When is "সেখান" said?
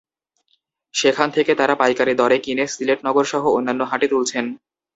0.93-1.27